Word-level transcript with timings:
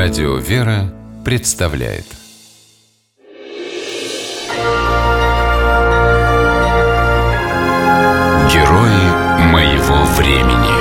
Радио 0.00 0.36
«Вера» 0.36 0.94
представляет 1.24 2.04
Герои 8.48 9.50
моего 9.50 10.04
времени 10.16 10.78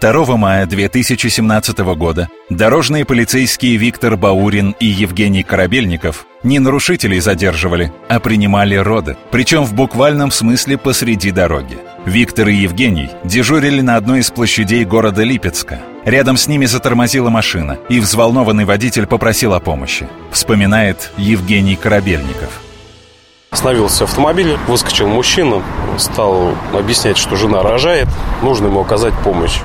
2 0.00 0.36
мая 0.38 0.64
2017 0.64 1.78
года 1.96 2.30
дорожные 2.48 3.04
полицейские 3.04 3.76
Виктор 3.76 4.16
Баурин 4.16 4.74
и 4.80 4.86
Евгений 4.86 5.42
Корабельников 5.42 6.26
не 6.42 6.60
нарушителей 6.60 7.20
задерживали, 7.20 7.92
а 8.08 8.20
принимали 8.20 8.74
роды, 8.74 9.18
причем 9.30 9.64
в 9.64 9.74
буквальном 9.74 10.30
смысле 10.30 10.78
посреди 10.78 11.30
дороги. 11.30 11.76
Виктор 12.04 12.48
и 12.48 12.54
Евгений 12.54 13.10
дежурили 13.22 13.80
на 13.80 13.96
одной 13.96 14.20
из 14.20 14.30
площадей 14.30 14.84
города 14.84 15.22
Липецка. 15.22 15.80
Рядом 16.04 16.36
с 16.36 16.48
ними 16.48 16.64
затормозила 16.66 17.30
машина, 17.30 17.78
и 17.88 18.00
взволнованный 18.00 18.64
водитель 18.64 19.06
попросил 19.06 19.54
о 19.54 19.60
помощи. 19.60 20.08
Вспоминает 20.32 21.12
Евгений 21.16 21.76
Корабельников. 21.76 22.60
Остановился 23.50 24.04
автомобиль, 24.04 24.56
выскочил 24.66 25.06
мужчина, 25.06 25.62
стал 25.96 26.56
объяснять, 26.72 27.18
что 27.18 27.36
жена 27.36 27.62
рожает, 27.62 28.08
нужно 28.42 28.66
ему 28.66 28.80
оказать 28.80 29.14
помощь. 29.22 29.60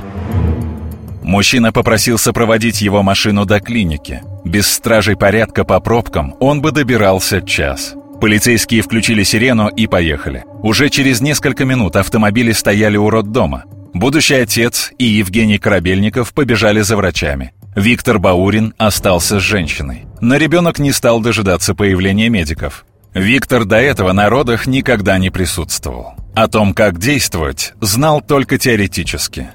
Мужчина 1.23 1.71
попросил 1.71 2.19
сопроводить 2.19 2.81
его 2.81 3.01
машину 3.01 3.45
до 3.45 3.59
клиники. 3.59 4.21
Без 4.45 4.71
стражей 4.71 5.17
порядка 5.17 5.65
по 5.65 5.79
пробкам 5.79 6.35
он 6.39 6.61
бы 6.61 6.71
добирался 6.71 7.41
час. 7.41 7.95
Полицейские 8.19 8.81
включили 8.81 9.23
сирену 9.23 9.67
и 9.67 9.85
поехали. 9.85 10.43
Уже 10.63 10.89
через 10.89 11.21
несколько 11.21 11.65
минут 11.65 11.95
автомобили 11.95 12.51
стояли 12.51 12.97
у 12.97 13.09
роддома. 13.09 13.65
Будущий 13.93 14.35
отец 14.35 14.91
и 14.97 15.05
Евгений 15.05 15.59
Корабельников 15.59 16.33
побежали 16.33 16.81
за 16.81 16.97
врачами. 16.97 17.53
Виктор 17.75 18.17
Баурин 18.17 18.73
остался 18.77 19.39
с 19.39 19.43
женщиной. 19.43 20.05
Но 20.19 20.37
ребенок 20.37 20.79
не 20.79 20.91
стал 20.91 21.19
дожидаться 21.19 21.75
появления 21.75 22.29
медиков. 22.29 22.85
Виктор 23.13 23.65
до 23.65 23.77
этого 23.77 24.13
на 24.13 24.29
родах 24.29 24.65
никогда 24.65 25.17
не 25.19 25.29
присутствовал. 25.29 26.13
О 26.35 26.47
том, 26.47 26.73
как 26.73 26.99
действовать, 26.99 27.73
знал 27.81 28.21
только 28.21 28.57
теоретически. 28.57 29.49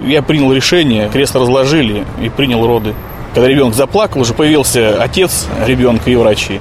Я 0.00 0.22
принял 0.22 0.52
решение, 0.52 1.08
крест 1.08 1.34
разложили 1.34 2.04
и 2.20 2.28
принял 2.28 2.66
роды. 2.66 2.94
Когда 3.34 3.48
ребенок 3.48 3.74
заплакал, 3.74 4.20
уже 4.20 4.34
появился 4.34 5.02
отец 5.02 5.46
ребенка 5.66 6.10
и 6.10 6.16
врачи. 6.16 6.60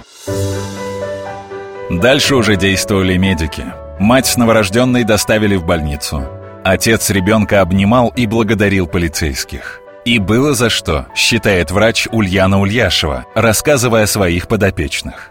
Дальше 2.02 2.36
уже 2.36 2.56
действовали 2.56 3.18
медики. 3.18 3.66
Мать 4.00 4.26
с 4.26 4.36
новорожденной 4.36 5.04
доставили 5.04 5.56
в 5.56 5.66
больницу. 5.66 6.28
Отец 6.64 7.10
ребенка 7.12 7.62
обнимал 7.62 8.12
и 8.16 8.26
благодарил 8.26 8.88
полицейских. 8.88 9.80
И 10.04 10.18
было 10.18 10.54
за 10.54 10.70
что, 10.70 11.06
считает 11.16 11.72
врач 11.72 12.08
Ульяна 12.12 12.60
Ульяшева, 12.60 13.26
рассказывая 13.36 14.04
о 14.04 14.08
своих 14.08 14.48
подопечных. 14.48 15.30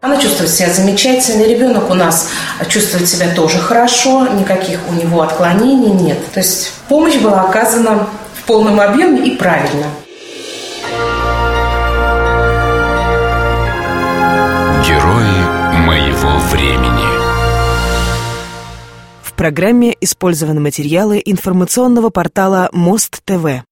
Она 0.00 0.16
чувствует 0.18 0.50
себя 0.50 0.72
замечательно, 0.72 1.42
ребенок 1.42 1.90
у 1.90 1.94
нас 1.94 2.30
чувствует 2.68 3.08
себя 3.08 3.34
тоже 3.34 3.58
хорошо, 3.58 4.28
никаких 4.28 4.78
у 4.88 4.92
него 4.92 5.22
отклонений 5.22 5.90
нет. 5.90 6.18
То 6.32 6.40
есть 6.40 6.72
помощь 6.88 7.16
была 7.16 7.42
оказана 7.42 8.06
в 8.34 8.42
полном 8.46 8.80
объеме 8.80 9.26
и 9.26 9.36
правильно. 9.36 9.86
Времени 16.38 17.06
В 19.22 19.32
программе 19.34 19.94
использованы 20.00 20.60
материалы 20.60 21.20
информационного 21.24 22.10
портала 22.10 22.70
Мост 22.72 23.20
ТВ. 23.24 23.66